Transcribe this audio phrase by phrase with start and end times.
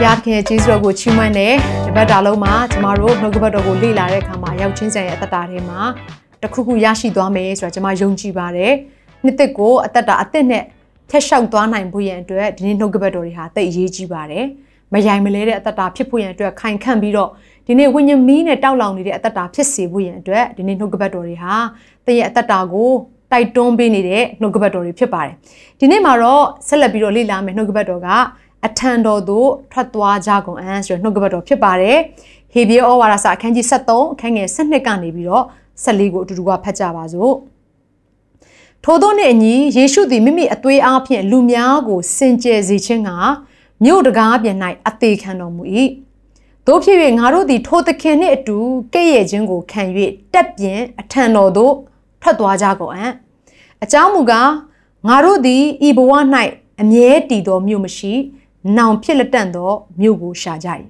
[0.00, 5.80] ဘုရားခင်ကျေးဇူးတော်ကိုချီးမွမ်းတယ်ဒီဘက်တာလုံးမှာကျမတို့နှုတ်ကပတ်တော်ကိုလေ့လာတဲ့အခါမှာရောက်ချင်းစံရဲ့အသက်တာထဲမှာ
[6.42, 8.72] တခုခုရရှိသွားမယ်ဆိုတာကျမယုံကြည်ပါတယ်
[9.24, 10.64] နှစ်သက်ကိုအသက်တာအသက်နဲ့
[11.10, 14.44] ထက်လျှောက်သွားနိုင်ဖို့ရန်အတွက်ဒီနေ့နှုတ်ကပတ်တော်တွေဟာတိတ်အရေးကြီးပါတယ်
[14.92, 17.30] မယိုင်မလဲတဲ့အသက်တာဖြစ်ဖို့ရန်အတွက်ခိုင်ခန့်ပြီးတော့
[17.66, 21.54] ဒီနေ့ဝိညာဉ်မီးနဲ့တောက်လောင်နေတဲ့အသက်တာဖြစ်စေဖို့ရန်အတွက်ဒီနေ့နှုတ်ကပတ်တော်တွေဟာ
[22.06, 22.90] တင့်ရဲ့အသက်တာကို
[23.32, 25.34] တိုက်တွန်းပေးနေတဲ့နှုတ်ကပတ်တော်တွေဖြစ်ပါတယ်
[25.80, 28.08] ဒီနေ့မှာတော့ဆက်လက်ပြီးတော့လေ့လာမယ်နှုတ်ကပတ်တော်က
[28.66, 31.98] အထံတော်သို့ထွက်သွားကြကုန်အံ့ဆိုတဲ့နှုတ်ကပတ်တော်ဖြစ်ပါတယ်
[32.52, 35.44] ဟေဘရဲဩဝါဒစာအခန်းကြီး73အခန်းငယ်7ကနေပြီးတော့
[35.84, 37.34] 14ကိုအတူတူကဖတ်ကြပါစို့
[38.84, 43.10] ထို့သောနှင့်အညီယေရှုသည်မိမိအသွေးအားဖြင့်လူများကိုစင်ကြယ်စေခြင်းက
[43.84, 44.56] မြို့တကားပြင်၌
[44.88, 45.62] အသေးခံတော်မူ၏
[46.66, 48.56] တို့ဖြစ်၍ငါတို့သည်ထိုသခင်နှင့်အတူ
[48.94, 49.82] ကဲ့ရဲ့ခြင်းကိုခံ၍
[50.32, 51.74] တက်ပြင်အထံတော်သို့
[52.22, 53.12] ထွက်သွားကြကုန်အံ့
[53.84, 54.50] အကြောင်းမူကား
[55.08, 56.12] ငါတို့သည်ဤဘဝ၌
[56.80, 58.12] အမြဲတည်သောမြို့မရှိ
[58.78, 60.68] နောင်ဖြစ်လက်တန့်သောမြို့ကိုရှာကြ၏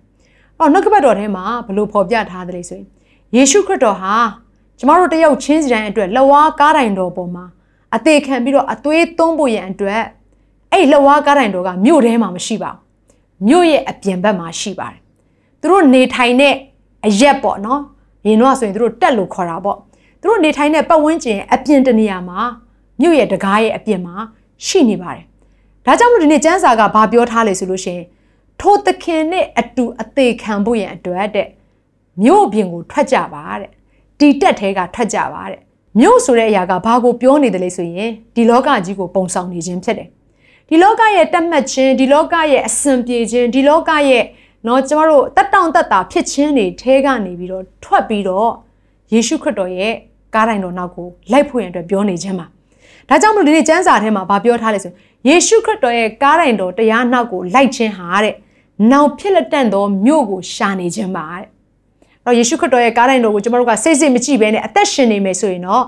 [0.58, 2.86] အော်နှုတ်ကပတ်တော်ထဲမှာဘလို့ဖော်ပြထားတယ်ဆိုရင်
[3.34, 4.14] ယေရှုခရစ်တော်ဟာ
[4.78, 7.44] ကျမတို့တယောက်ချင်းစီတိုင်းအတွက်လဝါကားတိုင်တော်ပေါ်မှာ
[7.96, 10.02] အသေးခံပြီးတော့အသွေးသွန်းဖို့ရန်အတွက်
[10.72, 12.80] အဲ့လဝါကားတိုင်တော်ကမြို့ထဲမှာမရှိပါဘူး
[13.46, 15.00] မြို့ရဲ့အပြင်ဘက်မှာရှိပါတယ်
[15.60, 16.54] သူတို့နေထိုင်တဲ့
[17.06, 17.80] အရက်ပေါ့နော်
[18.26, 19.78] ရင်တော့ဆိုရင်သူတို့တက်လို့ခေါ်တာပေါ့
[20.20, 22.40] သူတို့နေထိုင်တဲ့ပတ်ဝန်းကျင်အပြင်တနေရာမှာ
[23.00, 24.14] မြို့ရဲ့တကားရဲ့အပြင်မှာ
[24.66, 25.24] ရှိနေပါတယ်
[25.85, 28.05] ဒါကြောင့်မို့ဒီနေ့ကျမ်းစာကဘာပြောထားလဲဆိုလို့ရှိရင်
[28.61, 31.47] ထိုသခင်နဲ့အတူအသေးခံဖို့ရန်အတွက်တဲ့
[32.23, 33.71] မြို့ပြင်ကိုထွက်ကြပါတဲ့
[34.19, 35.59] တီတက်ထဲကထွက်ကြပါတဲ့
[35.99, 40.09] မြို့ဆိုတဲ့အရာကဘာကိုပြောနေတယ်လဲဆိုရင်ဒီလောကကြီးကိုပုံဆောင်နေခြင်းဖြစ်တယ်
[40.69, 44.23] ဒီလောကရဲ့တတ်မှတ်ခြင်းဒီလောကရဲ့အစဉ်ပြေခြင်းဒီလောကရဲ့
[44.65, 48.49] เนาะကျမတို့တက်တောင့်တက်တာဖြစ်ခြင်းတွေထဲကနေပြီးတော့ထွက်ပြီးတော့
[49.13, 49.93] ယေရှုခရစ်တော်ရဲ့
[50.35, 52.45] ကားတိုင်းတော်နောက်ကိုလိုက်ဖို့ရန်အတွက်ပြောနေခြင်းပါ
[53.09, 54.91] ဒါကြောင့်မလို့ဒီနေ့ကျမ်းစာထဲမှာဗာပြောထားလဲဆို
[55.28, 58.34] ယေရှုခရစ်တော်ရဲ့ကားတိုင်တော်တရားနောက်ကိုလိုက်ခြင်းဟာတဲ့
[58.90, 61.46] နောက်ဖြစ်လက်တန့်သောမြို့ကိုရှာနေခြင်းပါတဲ့အဲ့
[62.24, 65.84] တော့ယေရှုခရစ်တော်ရဲ့ကားတိုင်တော်ကိုကျမတို့ကစိတ်စိတ်မကြည့်ဘဲနဲ့အသက်ရှင်နေမယ်ဆိုရင်တော့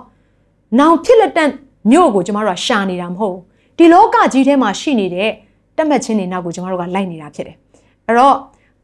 [0.79, 1.51] နောက်ဖြစ်လက်တန့်
[1.91, 3.43] မြို့ကိုကျမတို့ကရှာနေတာမဟုတ်ဘူး
[3.79, 5.31] ဒီလောကကြီးထဲမှာရှိနေတဲ့
[5.77, 7.57] တက်မှတ်ခြင်းတွေနောက်ကိုကျမတို့ကလိုက်နေတာဖြစ်တယ်
[8.07, 8.35] အဲ့တော့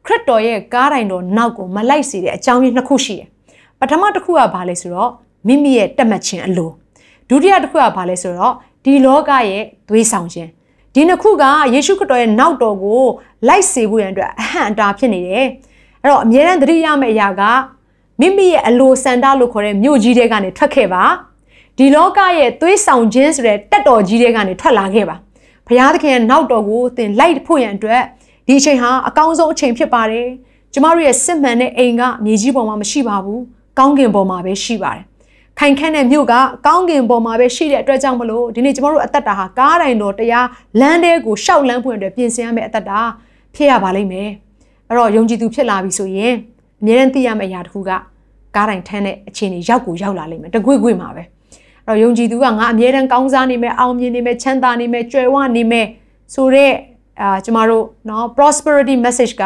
[0.05, 3.27] ခရစ်တော်ရဲ့ကားတိုင်တော်နောက်ကိုမလိုက်စေတဲ့အကြောင်းရင်းနှစ်ခုရှိတယ်
[3.79, 5.11] ပထမတစ်ခုကဘာလဲဆိုတော့
[5.47, 6.69] မိမိရဲ့တက်မှတ်ခြင်းအလို
[7.29, 10.49] ဒုတိယတစ်ခုကဘာလဲဆိုတော့ ဒီလောကရဲ့သွေးဆောင်ခြင်း
[10.93, 13.03] ဒီနှစ်ခုကယေရှုခရစ်တော်ရဲ့နောက်တော်ကို
[13.47, 15.47] လိုက်စေဖို့ရန်အတွက်အဟံအတာဖြစ်နေတယ်
[16.01, 17.41] အဲ့တော့အမြဲတမ်းသတိရမယ့်အရာက
[18.19, 21.03] မိမိရဲ့အလိုစန္ဒလို့ခေါ်တဲ့မြို့ကြီးတွေကနေထွက်ခဲ့ပါ
[21.77, 25.15] ဒီလောကရဲ့သွေးဆောင်ခြင်းဆိုတဲ့တက်တော်ကြီးတွေကနေထွက်လာခဲ့ပါ
[25.67, 28.01] ဘုရားသခင်ရဲ့နောက်တော်ကိုသင်လိုက်ဖို့ရန်အတွက်
[28.47, 30.27] ဒီအချိန်ဟာအကောင်းဆုံးအချိန်ဖြစ်ပါတယ်
[30.73, 33.41] ကျမတို့ရဲ့စစ်မှန်တဲ့အိမ်ကမြေကြီးပေါ်မှာမရှိပါဘူး
[33.79, 35.08] ကောင်းကင်ပေါ်မှာပဲရှိပါတယ်
[35.58, 36.34] ခိုင်ခန့်တဲ့မြို့က
[36.66, 40.46] ကောင်းကင်ပေါ်မှာပဲရှိတဲ့အတွက်ကြောင့်မလို့ဒီနေ့ကျမတို့အသက်တာဟာကားတိုင်းတော်တရား
[40.80, 43.00] လမ်းတဲကိုရှောက်လန်းဖွင့်အတွက်ပြင်ဆင်ရမယ့်အသက်တာ
[43.54, 44.30] ဖြစ်ရပါလိမ့်မယ်
[44.88, 46.32] အဲ့တော့ယုံကြည်သူဖြစ်လာပြီဆိုရင်
[46.82, 47.90] အမြဲတမ်းသိရမယ့်အရာတစ်ခုက
[48.56, 51.26] ကားတိုင်းထမ်းတဲ့အခြေအနေရောက်ကိုရောက်လာလိမ့်မယ်တကွေ့ကွေ့မှာပဲအဲ့
[51.88, 55.86] တော့ယုံကြည်သူကငါအမြဲတမ်းကောင်းစားနေမယ်အောင်မြင်နေမယ်ချမ်းသာနေမယ်ကြွယ်ဝနေမယ်
[56.34, 56.74] ဆိုတော့
[57.20, 59.44] အာကျမတို့เนาะ prosperity message က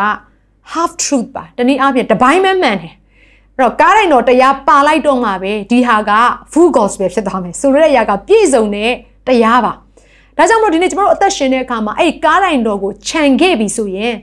[0.72, 2.92] half truth ပါတနည်းအားဖြင့်တပိုင်းမဲ့မှန်တယ်
[3.57, 6.11] အဲ့တော့ကားတိုင်းတော်တရားပါလိုက်တော့မှပဲဒီဟာက
[6.51, 8.91] full gospel ဖြစ်သွားမယ်ဆိုရတဲ့အရာကပြည့်စုံတဲ့
[9.27, 9.73] တရားပါ
[10.37, 14.13] ဒါကြောင့်မို့ဒီနေ့ကျွန်တော်တို့အသက်ရှင်တဲ့အခါမှာအဲ့ဒီကားတိုင်းတော်ကိုခြံခဲ့ပြီဆိုရင်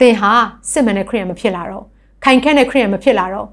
[0.00, 0.32] သင်ဟာ
[0.72, 1.84] စစ်မှန်တဲ့ခရိယန်မဖြစ်လာတော့
[2.24, 3.46] ခိုင်ခန့်တဲ့ခရိယန်မဖြစ်လာတော့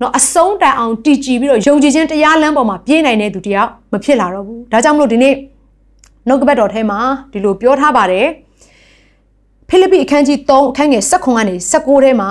[0.00, 5.34] နော်အဆုံးတိုင်အောင်တည်ကြည်ပြီးတော့ယုံကြည်ခြင်းတရားလမ်းပေါ်မှာပြေးနိုင်တဲ့သူတယောက်မဖြစ်လာတော့ဘူးဒါကြောင့်မလို့ဒီနေ့
[6.28, 6.98] နှုတ်ကပတ်တော်ထဲမှာ
[7.32, 8.26] ဒီလိုပြောထားပါတယ်
[9.68, 12.30] ဖိလိပ္ပိအခန်းကြီး3အခန်းငယ်16ကနေ19ထဲမှာ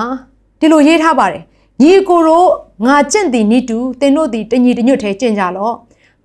[0.60, 1.44] ဒီလိုရေးထားပါတယ်
[1.83, 2.50] ညီကိုတို့
[2.85, 5.75] ငါကျင့်သည်နိတူသင်တို့သည်တညီတညွတ်ထဲကျင့်ကြလော့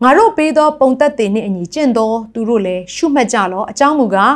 [0.02, 4.34] ငါတို့ပေးသောပုံသက်သည်နှင့်အညီကျင့်သောသူတို့လည်းရှုမှတ်ကြလော့အကြောင်းမူကား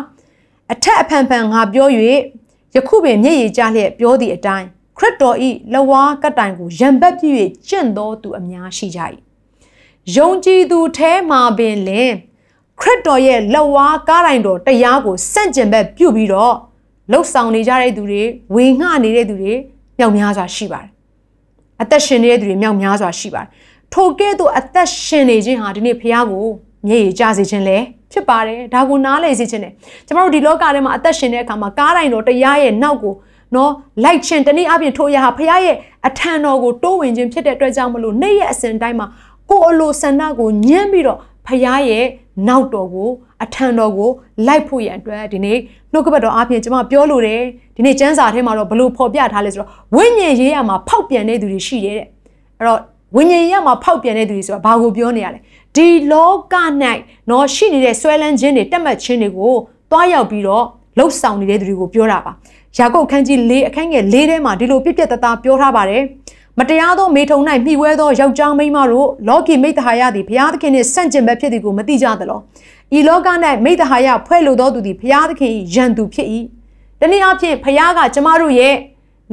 [0.73, 1.89] အထက်အဖန်ဖန်ငါပြော၍
[2.75, 4.67] ယခုပင်မျက်ရည်ကျလျက်ပြောသည့်အတိုင်း
[4.99, 9.01] ခရစ်တော်ဤလဝါကတိုင်ကိုရံပတ်ပြည့်ကျင့်သောသူအများရှိကြ၏
[10.17, 12.11] ယုံကြည်သူထဲမှာပင်လင်
[12.81, 16.55] ခရစ်တော်ရဲ့လက်ဝါးကားတိုင်းတော်တရားကိုစန့်ကျင်ဘက်ပြုတ်ပြီးတော့
[17.11, 18.23] လှုပ်ဆောင်နေကြတဲ့သူတွေ
[18.55, 19.55] ဝေငှနေတဲ့သူတွေ
[19.99, 20.92] မြောက်များစွာရှိပါတယ်
[21.83, 23.49] အသက်ရှင်နေတဲ့သူတွေမြောက်များစွာရှိပါတယ်
[23.95, 26.47] ထိုကဲ့သို့အသက်ရှင်နေခြင်းဟာဒီနေ့ဖះကို
[26.89, 27.79] မျက်ရည်ကျစေခြင်းလဲ
[28.13, 29.73] ဖြစ်ပါတယ်ဒါကိုနားလည်စေခြင်းနဲ့
[30.07, 33.15] ကျမတို့ဒီလောကထဲမှာအသက်ရှင်တဲ့အခါမှာကားတိုင်းတော်တရားရဲ့နောက်ကို
[33.55, 33.73] နော်
[34.05, 35.77] လိုက်ခြင်းတနည်းအားဖြင့်ထိုအရာဟာဖခင်ရဲ့
[36.07, 39.07] အထံတော်ကိုတိုးဝင်ခြင်းဖြစ်တဲ့အတွက်ကြောင့်မလို့နေ့ရက်အစဉ်တိုင်းမှာ
[39.51, 41.61] ကိုယ်အလိုဆန္ဒကိုညှင်းပြီးတော့ဖခင်
[41.91, 42.07] ရဲ့
[42.49, 43.11] နောက်တော်ကို
[43.45, 44.11] အထံတော်ကို
[44.47, 45.59] လိုက်ဖို့ရန်အတွက်ဒီနေ့
[45.93, 47.43] နှုတ်ကပတ်တော်အားဖြင့်ကျွန်မပြောလိုတယ်
[47.77, 52.07] ဒီနေ့ကျမ်းစာထဲမှာတော့ဘလို့ဖော်ပြထားလဲဆိုတော့ဝိညာဉ်ရေးရမှာဖောက်ပြန်တဲ့သူတွေရှိတယ်တဲ့
[52.59, 52.79] အဲ့တော့
[53.17, 55.41] ဝိညာဉ်ရေးရမှာဖောက်ပြန်တဲ့သူတွေဆိုတာဘာကိုပြောနေရလဲ
[55.77, 56.55] ဒီလောက၌
[57.31, 59.55] နော်ရှိနေတဲ့ဆွဲလန်းခြင်းတွေတက်မှတ်ခြင်းတွေကို
[59.91, 60.65] တွားရောက်ပြီးတော့
[60.99, 62.33] လှုပ်ဆောင်နေတဲ့သူတွေကိုပြောတာပါ
[62.77, 66.03] ယာကုပ်ခန်းကြီး၄အခန်းငယ်၄ထဲမှာဒီလိုပြည့်ပြည့်တသားပြောထားပါတယ်
[66.59, 72.39] မတရားသောမေထုံ၌မှီဝဲသောယောက်ျားမိန်းမတို့လောကီမိတ္တဟာယသည်ဘုရားသခင်နှင့်ဆန့်ကျင်ဘက်ဖြစ်သည်ကိုမသိကြသလော
[72.97, 73.29] ဤလောက၌
[73.65, 76.29] မိတ္တဟာယဖွဲ့လိုသောသူသည်ဘုရားသခင်၏ယံသူဖြစ်၏
[77.01, 78.75] တနည်းအားဖြင့်ဘုရားကကျမတို့ရဲ့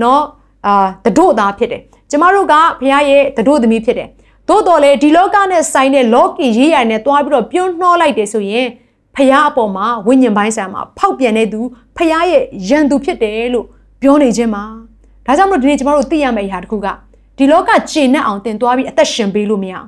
[0.01, 0.21] နော်
[0.65, 4.09] အာတတို့သားဖြစ်တယ်ကျမတို့ကဘုရားရဲ့တတို့သမီးဖြစ်တယ်
[4.49, 8.67] သို့တော်လေဒီလောကနဲ့ဆိုင်တဲ့လောကီရေးရည်နဲ့တွားပြီးတော့ပြုံးနှောလိုက်တယ်ဆိုရင်
[9.15, 11.59] ဖះအပေါ်မှာဝိညာဉ်ပိုင်းဆိုင်မှာဖောက်ပြန်တဲ့သူ
[11.97, 13.65] ဖះရဲ့ယံသူဖြစ်တယ်လို့
[14.01, 14.63] ပြောနေခြင်းမှာ
[15.25, 16.87] ဒါကြောင့်မလို့ဒီနေ့ကျမတို့သိရမယ့်အရာတစ်ခုက
[17.37, 19.87] ဒီလောကကျင့်နဲ့အောင်တင်သွားပြီးအသက်ရှင်ပေးလို့မရအောင်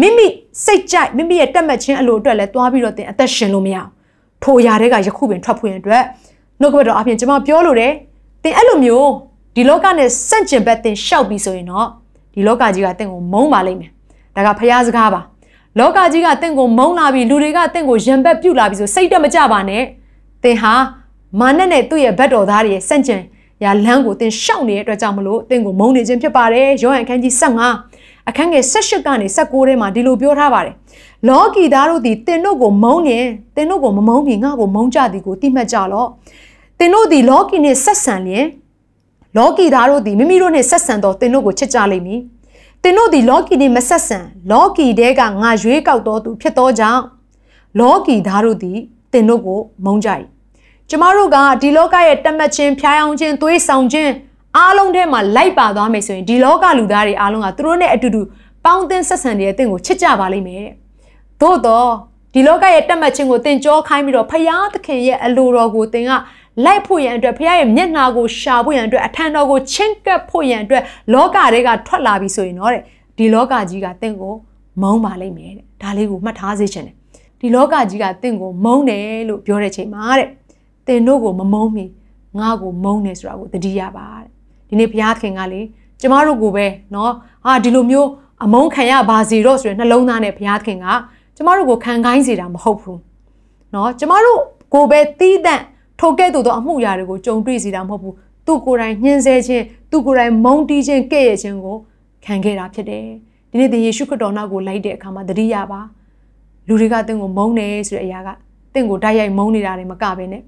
[0.00, 0.26] မိမိ
[0.64, 3.88] စိတ်ကြိုက်မိမိရဲ့တက်မှတ်ခြင်းအလိုအတွက်လည်းသွားပြီးတော့တင်အသက်ရှင်လို့မရအောင်
[4.42, 6.04] ထိုအရာတွေကယခုပင်ထွက်ဖွင့်အတွက်
[6.60, 7.92] နှုတ်ကပတ်တော်အပြင်ကျမပြောလို့တယ်
[8.44, 9.08] တင်အဲ့လိုမျိုး
[9.54, 11.86] ဒီလောကနဲ့စန့်ကျင်ဘက်တင်ရှောက်ပြီးဆိုရင်တော့
[12.34, 13.90] ဒီလောကကြီးကတင့်ကိုမုန်းပါလိမ့်မယ်
[14.36, 15.20] ဒါကဖျားစကားပါ
[15.78, 19.82] လောကကြီးကတင့်ကိုမုန်းလာပြီးလူတွေကတင့်ကိုရံပက်ပြုတ်လာပြီးဆိုစိတ်တက်မကြပါနဲ့
[20.44, 20.74] တင်ဟာ
[21.40, 23.22] မာနနဲ့သူ့ရဲ့ဘက်တော်သားတွေရဲ့စန့်ကျင်
[23.64, 27.91] ရာလမ်းကိုတင်ရှောက်နေတဲ့အတွက်ကြောင့်မလို့တင့်ကိုမုန်းနေခြင်းဖြစ်ပါတယ်ယောဟန်ခန်းကြီး15
[28.28, 30.74] အခန်းငယ်18ကနေ19ထဲမှာဒီလိုပြောထားပါတယ်
[31.28, 33.26] လောကီသားတို့သည်တင်တို့ကိုမုန်းရင်
[33.56, 36.08] တင်တို့ကိုမမုန်းပြီးငါ့ကိုမုန်းကြသည်ကိုသိမှတ်ကြလော့
[36.78, 38.46] တင်တို့သည်လောကီနှင့်ဆက်ဆံလျင်
[39.36, 42.20] လောကီသားတို့သည်မိမိတို့နှင့်ဆက်ဆံသောတင်တို့ကိုချစ်ကြလိမ့်မည်
[42.82, 44.18] သင်တို့သည်လောကီနှင့်မဆက်ဆံ
[44.50, 47.02] လောကီတဲကငါရွေးကောက်တော်သူဖြစ်သောကြောင့်
[47.80, 48.78] လောကီသားတို့သည်
[49.12, 50.08] သင်တို့ကိုမုန်းကြ၏
[50.88, 54.10] ကျမတို့ကဒီလောကရဲ့တက်မှတ်ခြင်းဖျားယောင်းခြင်းသွေးဆောင်ခြင်း
[54.56, 58.22] အားလုံးထဲမှာလိုက်ပါသွားမယ်ဆိုရင်ဒီလောကလူသားတွေအားလုံးကသူတို့နဲ့အတူတူ
[58.64, 60.66] ပေါင်းသင်းဆက်ဆံနေတဲ့အသင်ကိုချစ်ကြပါလိမ့်မယ်
[61.40, 61.90] သို့တော့
[62.34, 66.12] ဒီလောကရဲ့တက်မှတ်ခြင်းကိုသင်ကြောခိုင်းပြီးတော့ဖယားသခင်ရဲ့အလိုတော်ကိုသင်က
[66.64, 70.82] လိုက်ဖို့ရန်အတွက်ဖခင်ရဲ့မျက်နှာကိုရှာဖို့ရန်အတွက်အထံတော်ကိုချင်းကပ်ဖို့ရန်အတွက်
[71.14, 72.82] လောကတွေကထွက်လာပြီဆိုရင်တော့တဲ့
[73.18, 74.34] ဒီလောကကြီးကတင့်ကို
[74.82, 76.96] မုန်းပါလိမ့်မယ်တဲ့ဒါလေးကိုမှတ်ထားစေချင်တယ်
[77.40, 80.28] ဒီလောကကြီးကတင့်ကိုမုန်းတယ်လို့ပြောတဲ့ချိန်မှာတဲ့
[80.86, 81.84] တင်တို့ကိုမမုန်းမီ
[82.38, 85.61] ငါ့ကိုမုန်းတယ်ဆိုတာကိုသတိရပါတဲ့ ဒီနေ့ဘုရားသခင်ကလေ
[86.01, 87.11] ကျမတို့ကိုပဲเนาะ
[87.45, 88.09] ဟာဒီလိုမျိုး
[88.43, 90.87] အမုန်းခံရပါစေတော့ဆိုရင်နှလုံးသားနဲ့ဘုရားသခင်က
[91.35, 92.99] ကျမတို့ကိုခံခိုင်းစေတာမဟုတ်ဘူး
[93.71, 94.39] เนาะကျမတို့
[94.73, 95.63] ကိုပဲတီးတန့်
[95.99, 98.15] ထိုကဲ့သို့သောအမှုရာတွေကိုကြုံတွေ့စေတာမဟုတ်ဘူး
[98.45, 101.77] သူကိုယ်တိုင်ညှင်းဆဲခြင်းသူကိုယ်တိုင်မုန်းတီးခြင်းကဲ့ရဲ့ခြင်းကို
[102.25, 103.05] ခံခဲ့တာဖြစ်တယ်
[103.49, 105.81] ဒီနေ့သင်ယေရှုခရစ်တော်နောက်ကိုလိုက်တဲ့အခါမှာတတိယပါ
[106.67, 108.29] လူတွေကသင်ကိုမုန်းတယ်ဆိုတဲ့အရာက
[108.73, 110.41] သင်ကိုတိုက်ရိုက်မုန်းနေတာတွေမကဘဲနဲ့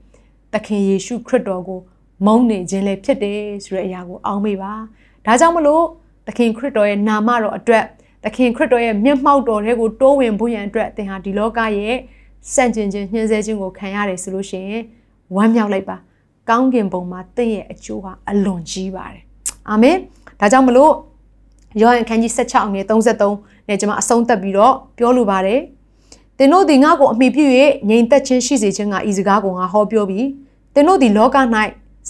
[0.53, 1.79] သခင်ယေရှုခရစ်တော်ကို
[2.26, 4.72] မုန်းနေခြင်းလည်းဖြစ်တယ်ဆိုတဲ့အရာကိုအောင်းမေးပါ
[5.26, 5.84] ဒါကြောင့်မလို့
[6.26, 7.84] သခင်ခရစ်တော်ရဲ့နာမတော်အတွက်
[8.24, 11.96] သခင်ခရစ်တော်ရဲ့မျက်မှောက်တော်တွေကိုတိုးဝင်ဖို့ရန်အတွက်သင်ဟာဒီလောကရဲ့
[12.54, 14.82] စန့်ကျင်ခြင်းညှင်းဆဲခြင်းကိုခံရတယ်ဆိုလို့ရှိရင်
[15.36, 15.96] ဝမ်းမြောက်လိုက်ပါ
[16.48, 19.22] ကောင်းကင်ဘုံမှာတင့်ရဲ့အကျိုးဟာအလွန်ကြီးပါတယ်
[19.70, 19.96] အာမင်
[20.40, 20.92] ဒါကြောင့်မလို့
[21.80, 25.60] ယောဟန်ခန်းကြီး16ငယ်33နဲ့ကျွန်မအဆုံးသတ်ပြီးတော့ပြောလိုပါတယ်
[26.38, 27.44] သင်တို့ဒီငါ့ကိုအမိပြု၍
[27.88, 30.26] ငြိမ်သက်ခြင်းရှိစေခြင်းကဤစကားကိုငါဟောပြောပြီး
[30.74, 31.36] သင်တို့ဒီလောက၌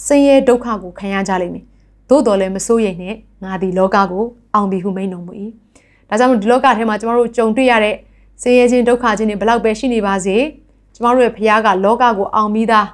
[0.03, 1.65] ဆင်းရဲဒုက္ခကိုခံရကြလိမ့်မည်
[2.09, 5.31] သို့တော်လည်းမစိုးရိမ်နဲ့ငါဒီလောကကိုအောင်ပြီဟုမိန်တော်မူ၏
[6.09, 7.95] ဒါကြောင့်ဒီလောကထဲမှာကျွန်တော်တို့ကြုံတွေ့ရတဲ့
[8.41, 10.35] ဆင်းရဲခြင်းဒုက္ခခြင်းတွေဘလောက်ပဲရှိနေပါစေ
[10.95, 12.87] ကျွန်တော်တို့ရဲ့ဖခင်ကလောကကိုအောင်ပြီးသား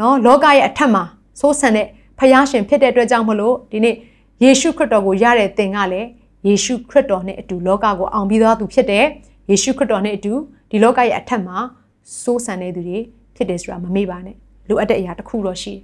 [0.00, 1.02] နော်လောကရဲ့အထက်မှာ
[1.40, 1.86] စိုးဆန်တဲ့
[2.18, 3.94] ဖယားရှင်ဖြစ်တဲ့အတွက်ကြောင့်မလို့ဒီနေ့
[4.42, 6.08] ယေရှုခရစ်တော်ကိုရတဲ့သင်ကလည်း
[6.46, 9.04] ယေရှုခရစ်တော်နဲ့အတူလောကကိုအောင်ပြီးသွားသူဖြစ်တယ်
[9.50, 10.32] ယေရှုခရစ်တော်နဲ့အတူ
[10.70, 11.56] ဒီလောကရဲ့အထက်မှာ
[12.22, 12.98] စိုးဆန်နေသူတွေ
[13.36, 14.36] ဖြစ်တယ်ဆိုတာမမေ့ပါနဲ့
[14.68, 15.74] လိုအပ်တဲ့အရာတစ်ခုတော့ရှိ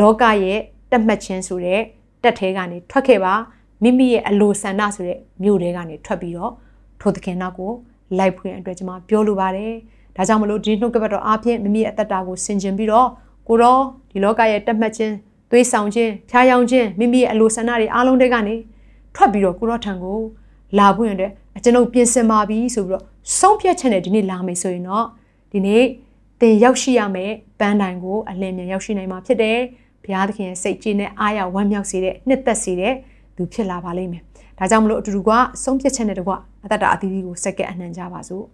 [0.00, 0.58] လောကရဲ့
[0.90, 1.80] တက်မှတ်ခြင်းဆိုတဲ့
[2.22, 3.34] တက်ထဲကနေထွက်ခဲ့ပါ
[3.82, 6.52] မိမိရဲ့အလိုဆန္ဒဆိုတဲ့မြို့ထဲကနေထွက်ပြီးတော့
[7.00, 7.72] ထိုသခင်နောက်ကို
[8.18, 9.72] လိုက်ဖွင့်အတွက်ကျွန်မပြောလိုပါတယ်
[10.16, 13.08] ဒါကြောင့်မလို့ဒီနှုတ်ကပတ်တော်အားဖြင့်မိမိရဲ့အသက်တာကိုဆင်ခြင်ပြီးတော့
[13.48, 13.78] ကိုရော
[14.10, 15.14] ဒီလောကရဲ့တက်မှတ်ခြင်း
[15.50, 18.54] သွေးဆောင်ခြင်းဖျားယောင်းခြင်းမိမိရဲ့အလိုဆန္ဒတွေအားလုံးတွေကနေ
[19.14, 20.18] ထွက်ပြီးတော့ကိုရောထံကို
[20.78, 21.30] လာဖို့ရတဲ့
[21.64, 23.04] ကျွန်ုပ်ပြင်ဆင်ပါပြီဆိုပြီးတော့
[23.38, 25.06] ဆုံးဖြတ်ချက်နဲ့ဒီနေ့လာမယ်ဆိုရင်တော့
[25.52, 25.82] ဒီနေ့
[26.40, 29.58] သင်ရောက်ရှိရမယ်ပန်းတိုင်ကိုအလင်းမြန်ရောက်ရှိနိုင်မှာဖြစ်တယ်
[30.04, 32.94] ဘုရားသခင်ရဲ့စိတ်ကြည်နဲ့အားရဝမ်းမြောက်စေတဲ့နှစ်သက်စေတဲ့
[33.36, 34.22] သူဖြစ်လာပါလိမ့်မယ်
[34.58, 35.30] ဒါကြောင့်မလို့အတူတူက
[35.62, 36.32] ဆုံးဖြတ်ချက်နဲ့တကွ
[36.64, 38.44] အသက်တာအသီးသီးကိုစက္ကန့်အနှံကြပါစို့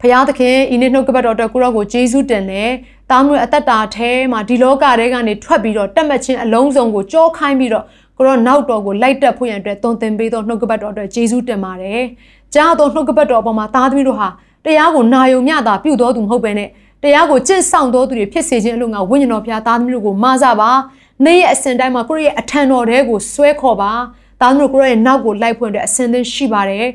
[0.00, 2.70] ဖယားသခင်ဤနေ့နှုတ်ကပတ်တော်အတွက်ကိုရောကိုဂျေဇုတင်တယ်။
[3.10, 7.84] တားမျိုးအသက်တာထဲမှာဒီလောကထဲကနေထွက်ပြီးတော့တက်မှတ်ခြင်းအလုံးစုံကိုကြောခိုင်းပြီးတော့
[8.16, 12.02] ကိုရောနောက်တော်ကိုလိုက်တက်ဖို့ရန်အတွက်တုံသင်ပေးသောနှုတ်ကပတ်တော်အတွက်ဂျေဇုတင်ပါတယ်။
[12.54, 14.28] ကြားသောနှုတ်ကပတ်တော်အပေါ်မှာသားသမီးတို့ဟာ
[14.64, 16.68] တရားကိုနာယုံမျှတာပြုတော်သူမဟုတ်ဘဲနဲ့
[17.02, 20.70] တရားကိုကျင့်ဆောင်တော်သူတွေဖြစ်စေခြင်းအလို့ငါဝိညာဉ်တော်ဖျားသားသမီးတို့ကိုမဆပါ
[21.24, 23.92] နေ့ရဲ့အစဉ်တိုင်းမှာကိုယ့်ရဲ့အထံတော်တဲကိုဆွဲခေါ်ပါ
[24.40, 26.86] သားသမီးတို့ကိုယ့်ရဲ့နောက်ကိုလိုက်ဖွင့်တဲ့အစဉ်သင်းရှိပါတယ်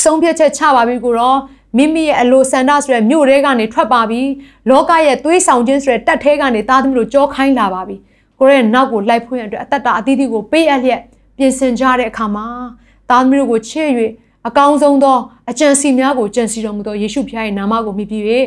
[0.00, 1.38] ဆုံးဖြတ်ချက်ချပါပြီကိုတော့
[1.76, 4.22] မိမိရဲ့အလိုဆန္ဒဆိုတဲ့မြို့တဲကနေထွက်ပါပြီ
[4.70, 7.96] လောကရဲ့သွေးဆောင်ခြင်းဆိုတဲ့တက်ထဲကနေသားသမီးတို့ကြောခိုင်းလာပါပြီ
[8.38, 11.00] ကိုယ့်ရဲ့နောက်ကိုလိုက်ဖွင့်ရတဲ့အသက်တာအသီးသီးကိုပေးအပ်လျက်
[11.36, 12.46] ပြင်ဆင်ကြတဲ့အခါမှာ
[13.10, 13.88] သားသမီးတို့ကိုချစ်၍
[14.48, 15.18] အကောင်းဆုံးသော
[15.50, 18.22] အကြံစီများကိုကြံစီတော်မူသောယေရှုဖခင်ရဲ့နာမကိုမြည်ပြီး၍